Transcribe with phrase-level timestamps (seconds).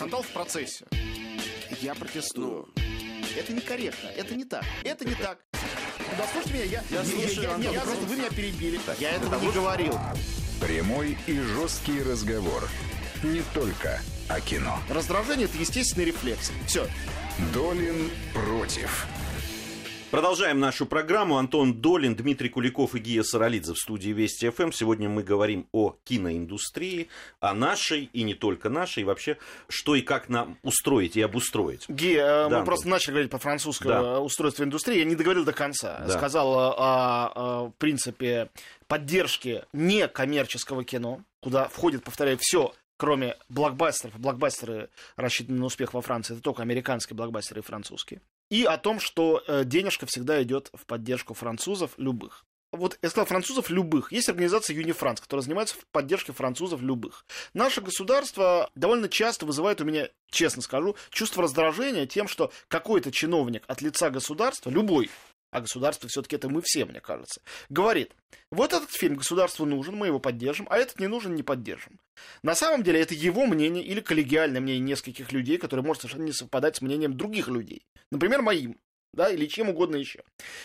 [0.00, 0.86] Скандал в процессе.
[1.82, 2.70] Я протестую.
[3.36, 5.40] Это некорректно, это не так, это не так.
[5.52, 8.80] Да слушайте меня, я, Я я- слушаю, я- Антон, нет, просто- просто вы меня перебили.
[8.98, 10.00] Я этого не говорил.
[10.58, 12.66] Прямой и жесткий разговор.
[13.22, 14.00] Не только
[14.30, 14.78] о кино.
[14.88, 16.50] Раздражение это естественный рефлекс.
[16.66, 16.88] Все.
[17.52, 19.06] Долин против.
[20.10, 21.36] Продолжаем нашу программу.
[21.38, 24.72] Антон Долин, Дмитрий Куликов и Гия Саралидзе в студии Вести ФМ.
[24.72, 29.38] Сегодня мы говорим о киноиндустрии, о нашей и не только нашей, и вообще,
[29.68, 31.88] что и как нам устроить и обустроить.
[31.88, 32.64] Ги, э, Да, мы Антон.
[32.64, 34.00] просто начали говорить по французскому Да.
[34.00, 34.98] э, устройству индустрии.
[34.98, 36.00] Я не договорил до конца.
[36.04, 36.18] Да.
[36.18, 38.50] Сказал э, о, э, принципе
[38.88, 44.18] поддержки некоммерческого кино, куда входит, повторяю, все, кроме блокбастеров.
[44.18, 46.34] Блокбастеры рассчитаны на успех во Франции.
[46.34, 48.20] Это только американские блокбастеры и французские.
[48.50, 52.44] И о том, что э, денежка всегда идет в поддержку французов любых.
[52.72, 54.12] Вот я сказал французов любых.
[54.12, 57.24] Есть организация Юнифранц, которая занимается поддержкой французов любых.
[57.52, 63.64] Наше государство довольно часто вызывает у меня, честно скажу, чувство раздражения тем, что какой-то чиновник
[63.66, 65.10] от лица государства, любой,
[65.50, 68.12] а государство все-таки это мы все, мне кажется, говорит,
[68.50, 71.98] вот этот фильм государству нужен, мы его поддержим, а этот не нужен, не поддержим.
[72.42, 76.32] На самом деле это его мнение или коллегиальное мнение нескольких людей, которое может совершенно не
[76.32, 77.86] совпадать с мнением других людей.
[78.10, 78.78] Например, моим.
[79.12, 80.22] Да, или чем угодно еще.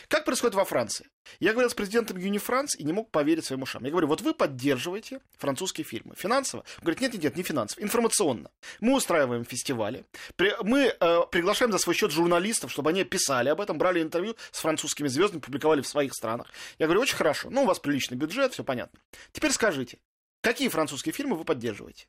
[0.07, 1.09] Как происходит во Франции?
[1.39, 3.83] Я говорил с президентом Юнифранс и не мог поверить своим ушам.
[3.83, 6.13] Я говорю, вот вы поддерживаете французские фильмы.
[6.15, 6.61] Финансово?
[6.77, 8.51] Он говорит, нет, нет, нет, не финансово, информационно.
[8.81, 13.59] Мы устраиваем фестивали, при- мы э, приглашаем за свой счет журналистов, чтобы они писали об
[13.61, 16.47] этом, брали интервью с французскими звездами, публиковали в своих странах.
[16.77, 18.99] Я говорю, очень хорошо, ну, у вас приличный бюджет, все понятно.
[19.31, 19.97] Теперь скажите,
[20.41, 22.05] какие французские фильмы вы поддерживаете?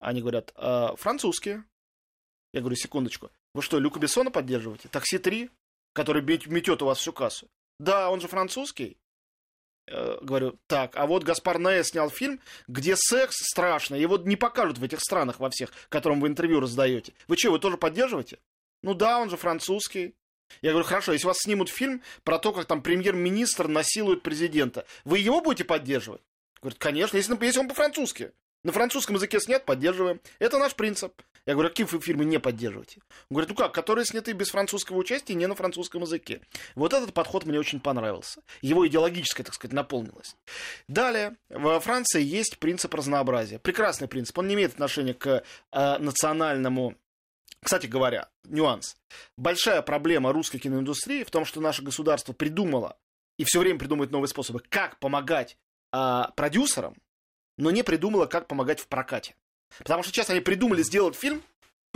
[0.00, 1.64] Они говорят, «Э, французские.
[2.52, 4.88] Я говорю, секундочку, вы что, Люка Бессона поддерживаете?
[4.88, 5.50] Такси 3,
[5.94, 7.48] который метет у вас всю кассу.
[7.78, 8.98] Да, он же французский.
[9.86, 14.78] Э, говорю, так, а вот Гаспар Ноэ снял фильм, где секс страшный, его не покажут
[14.78, 17.14] в этих странах во всех, которым вы интервью раздаете.
[17.28, 18.38] Вы что, вы тоже поддерживаете?
[18.82, 20.14] Ну да, он же французский.
[20.60, 25.18] Я говорю, хорошо, если вас снимут фильм про то, как там премьер-министр насилует президента, вы
[25.18, 26.22] его будете поддерживать?
[26.60, 28.32] Говорит, конечно, если, если он по-французски.
[28.64, 30.20] На французском языке снят, поддерживаем.
[30.38, 31.12] Это наш принцип.
[31.46, 33.00] Я говорю, какие фильмы не поддерживаете?
[33.30, 36.40] Он говорит, ну как, которые сняты без французского участия не на французском языке.
[36.74, 38.42] Вот этот подход мне очень понравился.
[38.62, 40.36] Его идеологическая, так сказать, наполнилась.
[40.88, 43.60] Далее, во Франции есть принцип разнообразия.
[43.60, 44.36] Прекрасный принцип.
[44.38, 46.96] Он не имеет отношения к э, национальному
[47.62, 48.96] кстати говоря, нюанс.
[49.36, 52.96] Большая проблема русской киноиндустрии в том, что наше государство придумало
[53.38, 55.58] и все время придумывает новые способы, как помогать
[55.92, 56.94] а, продюсерам,
[57.56, 59.34] но не придумало, как помогать в прокате.
[59.78, 61.42] Потому что сейчас они придумали сделать фильм,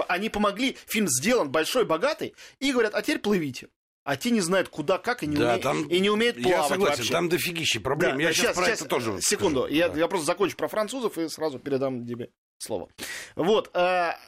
[0.09, 3.69] они помогли, фильм сделан большой, богатый, и говорят, а теперь плывите.
[4.03, 6.63] А те не знают, куда, как, и не, Да, уме- там- и не умеют плавать
[6.63, 7.13] Я согласен, вообще.
[7.13, 8.17] там дофигища проблем.
[8.17, 9.75] Да, я да, сейчас, про это тоже Секунду, скажу.
[9.75, 9.99] я, Да.
[9.99, 12.89] я просто закончу про французов и сразу передам тебе слово.
[13.37, 13.71] Вот.
[13.75, 14.19] а,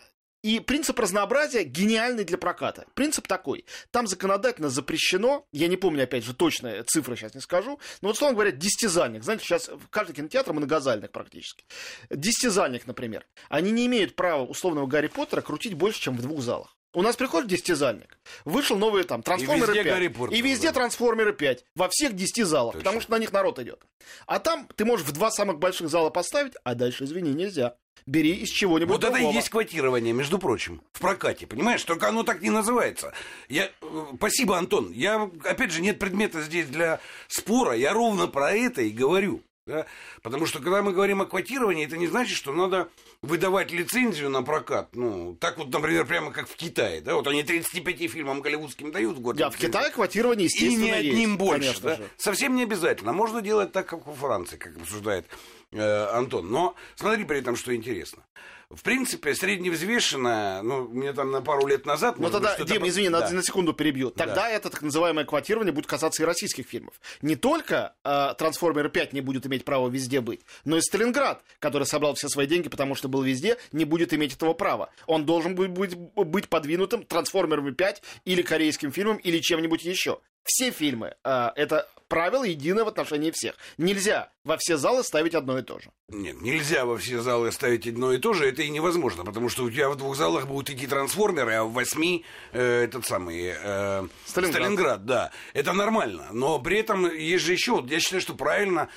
[0.43, 2.87] и принцип разнообразия гениальный для проката.
[2.95, 3.65] Принцип такой.
[3.91, 8.17] Там законодательно запрещено, я не помню, опять же, точные цифры сейчас не скажу, но вот,
[8.17, 9.23] словно говоря, десятизальник.
[9.23, 11.65] Знаете, сейчас в каждый кинотеатр многозальник практически.
[12.11, 13.27] Десятизальник, например.
[13.49, 16.77] Они не имеют права условного Гарри Поттера крутить больше, чем в двух залах.
[16.95, 18.19] У нас приходит десятизальник.
[18.45, 19.93] Вышел новый там Трансформеры везде 5.
[19.93, 20.75] Гарри Поттер, и везде да.
[20.75, 21.65] Трансформеры 5.
[21.75, 22.75] Во всех 10 залах.
[22.75, 22.81] Точно.
[22.81, 23.81] Потому что на них народ идет.
[24.27, 27.77] А там ты можешь в два самых больших зала поставить, а дальше, извини, нельзя.
[28.07, 29.35] Бери из чего-нибудь Вот это и другого.
[29.35, 31.85] есть квотирование, между прочим, в прокате, понимаешь?
[31.85, 33.13] Только оно так не называется.
[33.49, 33.71] Я...
[33.81, 34.91] э, Спасибо, Антон.
[34.91, 36.99] Я, опять же, нет предмета здесь для
[37.29, 37.75] спора.
[37.77, 39.43] Я ровно про это и говорю.
[39.67, 39.87] Да.
[40.23, 42.89] Потому что, когда мы говорим о квотировании, это не значит, что надо
[43.23, 44.89] выдавать лицензию на прокат.
[44.95, 47.01] Ну, так вот, например, прямо как в Китае.
[47.01, 47.15] Да?
[47.15, 49.37] Вот они 35 фильмам голливудским дают в год.
[49.37, 49.57] Да, в.
[49.57, 51.81] Китае квотирование, И естественно, не одним есть, больше.
[51.81, 51.97] да?
[51.97, 52.09] же.
[52.17, 53.13] Совсем не обязательно.
[53.13, 55.27] Можно делать так, как во Франции, как обсуждает
[55.71, 56.51] э, Антон.
[56.51, 58.25] Но смотри при этом, что интересно.
[58.75, 62.19] В принципе, средневзвешенная, ну, мне там на пару лет назад...
[62.19, 63.29] Ну тогда, быть, Дим, извини, Да.
[63.31, 64.11] на, секунду перебью.
[64.11, 66.95] Тогда это так называемое квотирование будет касаться и российских фильмов.
[67.21, 71.85] Не только э, Трансформеры 5 не будет иметь права везде быть, но и Сталинград, который
[71.87, 74.91] собрал все свои деньги, потому что был везде, не будет иметь этого права.
[75.07, 80.19] Он должен будет быть, быть подвинутым Трансформерами 5 или корейским фильмом, или чем-нибудь еще.
[80.45, 81.15] Все фильмы.
[81.25, 83.55] э, это правило единое в отношении всех.
[83.79, 85.91] Нельзя во все залы ставить одно и то же.
[86.09, 89.65] Нет, нельзя во все залы ставить одно и то же, это и невозможно, потому что
[89.65, 94.07] у тебя в двух залах будут идти трансформеры, а в восьми э, этот самый э,
[94.27, 95.07] Сталинград.
[95.07, 95.33] да.
[95.55, 96.29] Это нормально.
[96.33, 98.91] Но при этом есть же еще, вот я считаю, что правильно.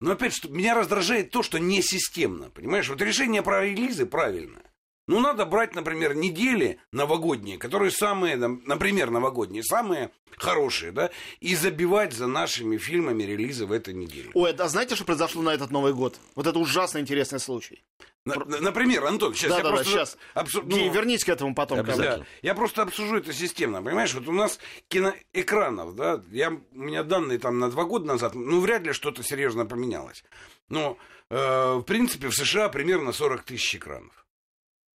[0.00, 2.50] Но опять что меня раздражает то, что не системно.
[2.50, 4.60] Понимаешь, вот решение про релизы правильно.
[5.08, 11.10] Ну, надо брать, например, недели новогодние, которые самые, например, новогодние, самые хорошие, да,
[11.40, 14.30] и забивать за нашими фильмами релизы в этой неделе.
[14.34, 16.18] Ой, а знаете, что произошло на этот Новый год?
[16.34, 17.84] Вот это ужасно интересный случай.
[18.24, 19.92] На- на- например, Антон, сейчас я Да-да-да, просто...
[19.92, 20.18] сейчас.
[20.34, 21.84] обсу- ну, вернитесь к этому потом.
[21.84, 22.24] Да.
[22.42, 23.80] Я просто обсужу это системно.
[23.84, 24.58] Понимаешь, вот у нас
[24.88, 29.22] киноэкранов, да, я, у меня данные там на два года назад, ну, вряд ли что-то
[29.22, 30.24] серьезно поменялось.
[30.68, 30.98] Но,
[31.30, 34.25] э, в принципе, в США примерно 40 тысяч экранов.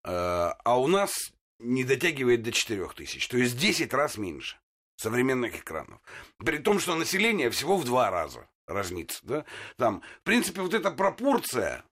[0.03, 3.27] Э, а у нас не дотягивает до 4 тысяч.
[3.27, 4.57] То есть 10 раз меньше
[4.95, 6.01] современных экранов.
[6.37, 9.19] При том, что население всего в два раза разнится.
[9.23, 9.45] Да?
[9.77, 11.83] Там, в принципе, вот эта пропорция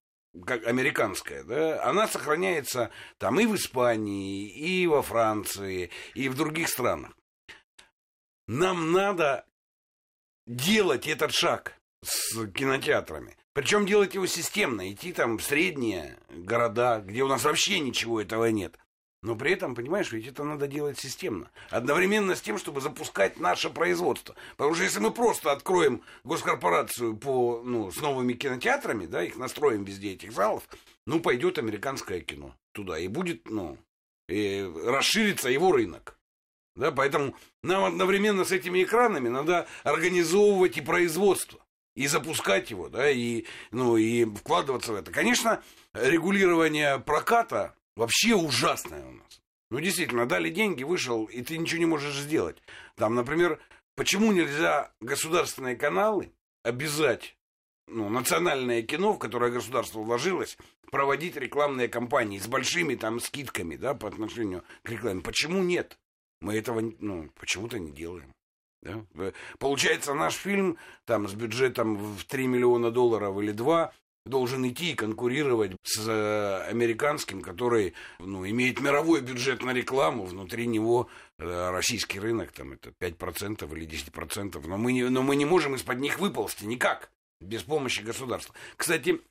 [0.46, 6.70] как американская, да, она сохраняется там и в Испании, и во Франции, и в других
[6.70, 7.14] странах.
[8.48, 9.46] Нам надо
[10.46, 13.36] делать этот шаг с кинотеатрами.
[13.54, 18.46] Причем делать его системно, идти там в средние города, где у нас вообще ничего этого
[18.46, 18.78] нет.
[19.24, 21.50] Но при этом, понимаешь, ведь это надо делать системно.
[21.72, 24.36] Одновременно с тем, чтобы запускать наше производство.
[24.58, 29.84] Потому что если мы просто откроем госкорпорацию по, ну, с новыми кинотеатрами, да, их настроим
[29.84, 30.64] везде, этих залов,
[31.08, 33.00] ну, пойдет американское кино туда.
[33.00, 33.80] И будет, ну,
[34.30, 36.20] и расширится его рынок.
[36.76, 41.60] Да, поэтому нам одновременно с этими экранами надо организовывать и производство,
[41.98, 45.12] и запускать его, да, и, ну, и вкладываться в это.
[45.12, 45.64] Конечно,
[45.94, 49.42] регулирование проката вообще ужасное у нас.
[49.72, 52.62] Ну, действительно, дали деньги, вышел, и ты ничего не можешь сделать.
[52.96, 53.60] Там, например,
[53.96, 56.32] почему нельзя государственные каналы
[56.64, 57.36] обязать
[57.88, 60.56] ну, национальное кино, в которое государство вложилось,
[60.92, 65.22] проводить рекламные кампании с большими там скидками, да, по отношению к рекламе.
[65.22, 65.98] Почему нет?
[66.42, 68.32] Мы этого, ну, почему-то не делаем.
[68.82, 69.04] Да?
[69.60, 73.92] Получается, наш фильм там с бюджетом в 3 миллиона долларов или 2
[74.28, 80.68] должен идти и конкурировать с э, американским, который ну, имеет мировой бюджет на рекламу, внутри
[80.68, 81.10] него
[81.40, 85.76] э, российский рынок, там это 5% или 10%, но мы, не, но мы не можем
[85.76, 87.10] из-под них выползти никак,
[87.40, 88.54] без помощи государства.
[88.76, 89.22] Кстати,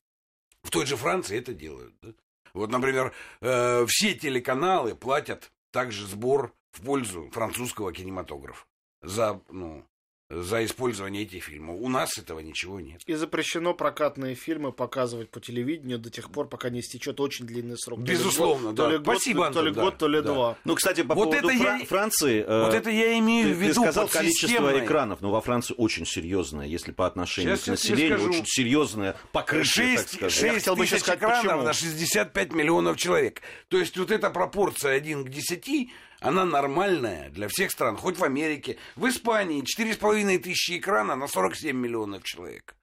[0.62, 1.94] в той же Франции это делают.
[2.02, 2.12] да.
[2.54, 3.12] Вот, например,
[3.42, 8.64] э, все телеканалы платят также сбор в пользу французского кинематографа
[9.02, 9.84] за, ну,
[10.28, 11.76] за использование этих фильмов.
[11.78, 13.00] У нас этого ничего нет.
[13.06, 17.78] И запрещено прокатные фильмы показывать по телевидению до тех пор, пока не истечет очень длинный
[17.78, 18.00] срок.
[18.00, 18.84] То ли Безусловно, год, да.
[18.86, 20.32] То ли год, Спасибо, то Антон, ли да, год, то ли да.
[20.32, 20.58] два.
[20.64, 22.44] Ну, кстати, по Вот поводу это я Фра- и- Франции...
[22.44, 24.84] э, Вот это я имею Ты, в ты виду сказал под количество системной.
[24.84, 28.30] экранов, но во Франции очень серьезное, если по отношению Сейчас к я населению, скажу.
[28.32, 30.42] очень серьезное покрытие, так 6, сказать.
[30.42, 31.62] Я хотел бы тысяч сказать, экранов почему.
[31.62, 33.42] на 65 миллионов человек.
[33.68, 35.88] То есть вот эта пропорция 1 к 10,
[36.20, 37.96] она нормальная для всех стран.
[37.96, 42.76] Хоть в Америке, в Испании 4,5 тысячи экрана на 47 миллионов человек.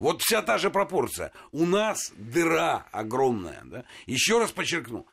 [0.00, 1.32] Вот вся та же пропорция.
[1.52, 3.62] У нас дыра огромная.
[3.64, 3.84] Да?
[4.06, 5.06] Еще раз подчеркну.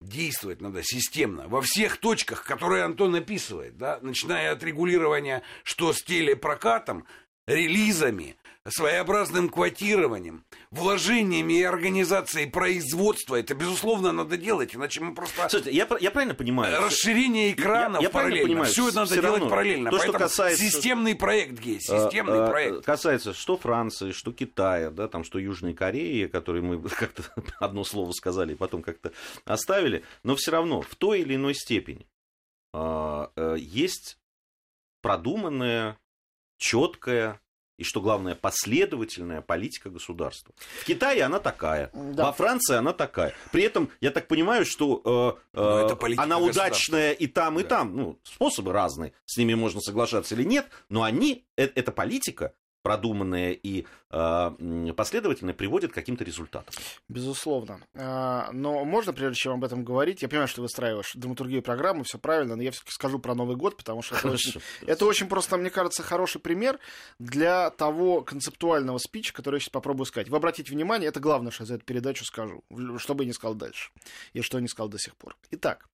[0.00, 6.02] Действовать надо системно, во всех точках, которые Антон описывает, да, начиная от регулирования, что с
[6.02, 7.06] телепрокатом,
[7.46, 13.36] релизами, своеобразным квотированием, вложениями и организацией производства.
[13.36, 15.48] Это, безусловно, надо делать, иначе мы просто...
[15.50, 16.80] Слушайте, я, я правильно понимаю?
[16.80, 18.48] Расширение экранов я правильно параллельно.
[18.48, 19.50] понимаю, Все это надо всё делать равно.
[19.50, 19.90] параллельно.
[19.90, 22.84] То, что касается- системный проект, Э, системный э, проект.
[22.84, 27.22] Касается что Франции, что Китая, да, там, что Южной Кореи, которые мы как-то
[27.60, 29.12] одно слово сказали и потом как-то
[29.44, 32.06] оставили, но все равно в той или иной степени
[32.72, 34.16] а, э, есть
[35.02, 35.98] продуманная,
[36.56, 37.40] четкая
[37.76, 40.54] и, что главное, последовательная политика государства.
[40.80, 42.26] В Китае она такая, Да.
[42.26, 43.34] во Франции она такая.
[43.52, 47.68] При этом, я так понимаю, что э, э, это она удачная и там, и Да.
[47.70, 47.96] там.
[47.96, 53.52] Ну, способы разные, с ними можно соглашаться или нет, но они, э, эта политика, продуманная
[53.52, 56.74] и м, последовательная, приводит к каким-то результатам.
[57.08, 57.80] Безусловно.
[57.94, 62.04] А, Но можно, прежде чем об этом говорить, я понимаю, что ты выстраиваешь драматургию программы,
[62.04, 65.26] все правильно, но я все-таки скажу про Новый год, потому что это очень, это очень
[65.26, 66.78] просто, мне кажется, хороший пример
[67.18, 70.28] для того концептуального спича, который я сейчас попробую сказать.
[70.28, 72.62] Вы обратите внимание, это главное, что я за эту передачу скажу,
[72.98, 73.90] что бы я не сказал дальше,
[74.32, 75.36] и что я не сказал до сих пор.
[75.50, 75.88] Итак,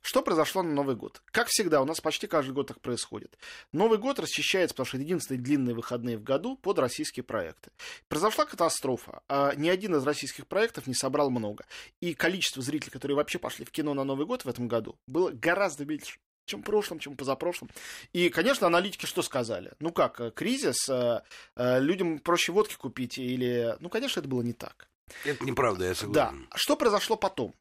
[0.00, 1.22] что произошло на Новый год?
[1.26, 3.38] Как всегда, у нас почти каждый год так происходит.
[3.70, 7.22] Новый год расчищается, потому что это единственные длинные выходные в году под российские
[7.62, 7.70] проекты.
[8.08, 9.22] Произошла катастрофа.
[9.28, 11.64] а Ни один из российских проектов не собрал много.
[12.00, 15.30] И количество зрителей, которые вообще пошли в кино на Новый год в этом году, было
[15.30, 17.70] гораздо меньше чем в прошлом, чем позапрошлом.
[18.12, 19.72] И, конечно, аналитики что сказали?
[19.78, 21.22] Ну как, э, кризис, э,
[21.54, 23.76] э, людям проще водки купить или...
[23.78, 24.88] Ну, конечно, это было не так.
[25.24, 25.94] Это неправда, я Да.
[25.94, 26.48] согласен.
[26.56, 27.54] Что произошло потом?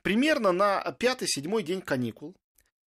[0.00, 2.34] Примерно на пятый-седьмой день каникул,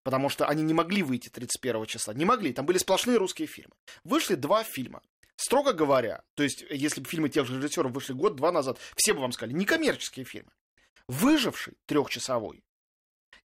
[0.04, 3.76] потому что они не могли выйти 31 числа, не могли, там были сплошные русские фильмы.
[4.04, 5.04] Вышли два фильма.
[5.36, 9.22] Строго говоря, то есть, если бы фильмы тех же режиссеров вышли год-два назад, все бы
[9.22, 10.52] вам сказали, некоммерческие фильмы.
[11.08, 12.64] Выживший трехчасовой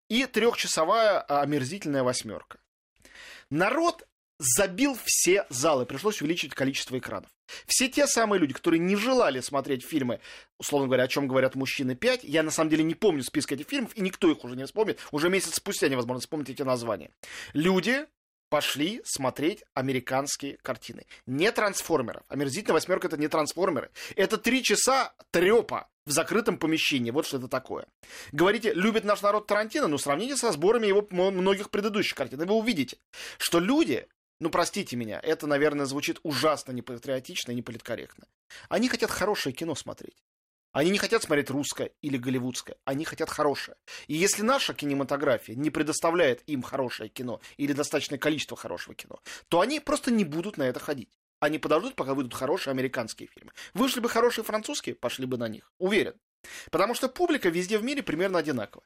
[0.08, 2.60] и трехчасовая омерзительная восьмерка.
[3.50, 4.06] Народ
[4.38, 7.30] забил все залы, пришлось увеличить количество экранов.
[7.66, 10.20] Все те самые люди, которые не желали смотреть фильмы,
[10.58, 13.68] условно говоря, о чем говорят мужчины 5, я на самом деле не помню списка этих
[13.68, 17.10] фильмов, и никто их уже не вспомнит, уже месяц спустя невозможно вспомнить эти названия.
[17.52, 18.06] Люди
[18.50, 21.06] пошли смотреть американские картины.
[21.26, 22.24] Не трансформеров.
[22.28, 23.90] Омерзительная восьмерка это не трансформеры.
[24.16, 27.12] Это три часа трепа в закрытом помещении.
[27.12, 27.86] Вот что это такое.
[28.32, 29.86] Говорите, любит наш народ Тарантино?
[29.86, 32.98] Ну, сравните со сборами его многих предыдущих картин, и вы увидите,
[33.38, 34.08] что люди,
[34.40, 38.26] ну, простите меня, это, наверное, звучит ужасно непатриотично и неполиткорректно.
[38.68, 40.16] Они хотят хорошее кино смотреть.
[40.72, 43.76] Они не хотят смотреть русское или голливудское, они хотят хорошее.
[44.06, 49.60] И если наша кинематография не предоставляет им хорошее кино или достаточное количество хорошего кино, то
[49.60, 51.10] они просто не будут на это ходить.
[51.40, 53.52] Они подождут, пока выйдут хорошие американские фильмы.
[53.74, 55.72] Вышли бы хорошие французские, пошли бы на них.
[55.78, 56.14] Уверен.
[56.70, 58.84] Потому что публика везде в мире примерно одинакова.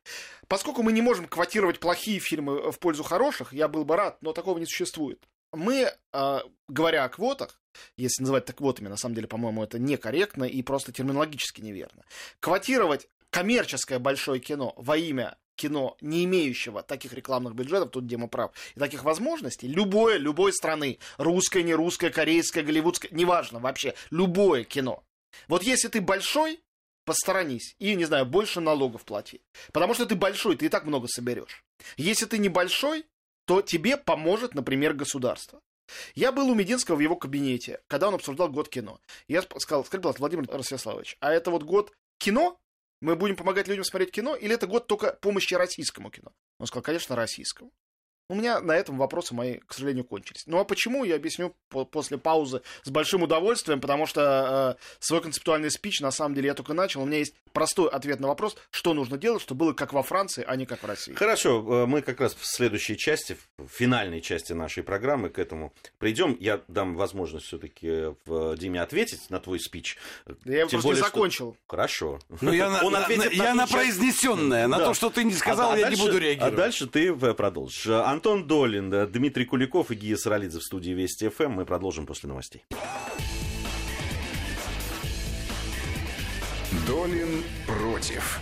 [0.48, 4.32] Поскольку мы не можем квотировать плохие фильмы в пользу хороших, я был бы рад, но
[4.32, 5.22] такого не существует.
[5.54, 7.60] Мы, а, говоря о квотах,
[7.96, 12.04] если называть так квотами, на самом деле, по-моему, это некорректно и просто терминологически неверно.
[12.40, 18.52] Квотировать коммерческое большое кино во имя кино, не имеющего таких рекламных бюджетов, тут Дима прав,
[18.74, 25.04] и таких возможностей, любое, любой страны, русское, не русское, корейское, голливудское, неважно вообще, любое кино.
[25.48, 26.60] Вот если ты большой,
[27.04, 29.42] посторонись и, не знаю, больше налогов плати.
[29.72, 31.64] Потому что ты большой, ты и так много соберешь.
[31.96, 33.04] Если ты небольшой,
[33.44, 35.60] то тебе поможет, например, государство.
[36.14, 39.00] Я был у Мединского в его кабинете, когда он обсуждал год кино.
[39.28, 42.58] Я сказал, скажи, пожалуйста, Владимир Ростиславович, а это вот год кино?
[43.00, 44.34] Мы будем помогать людям смотреть кино?
[44.34, 46.32] Или это год только помощи российскому кино?
[46.58, 47.70] Он сказал, конечно, российскому.
[48.30, 50.44] У меня на этом вопросы мои, к сожалению, кончились.
[50.46, 55.20] Ну а почему, я объясню по- после паузы с большим удовольствием, потому что э, свой
[55.20, 57.02] концептуальный спич, на самом деле, я только начал.
[57.02, 60.42] У меня есть простой ответ на вопрос, что нужно делать, чтобы было как во Франции,
[60.46, 61.12] а не как в России.
[61.12, 65.74] Хорошо, э, мы как раз в следующей части, в финальной части нашей программы к этому
[65.98, 66.34] придем.
[66.40, 69.98] Я дам возможность все-таки в Диме ответить на твой спич.
[70.46, 71.56] Я его Тем просто не более, что- закончил.
[71.68, 72.18] Хорошо.
[72.40, 74.84] Ну, я на, Он на- ответит на- я на часть- произнесенное, на Да.
[74.86, 76.54] то, что ты не сказал, А- а я дальше- не буду реагировать.
[76.54, 77.86] А дальше ты э, продолжишь.
[78.14, 81.50] Антон Долин, э, Дмитрий Куликов и Гия Саралидзе в студии Вести ФМ.
[81.50, 82.64] Мы продолжим после новостей.
[86.86, 88.38] Долин против.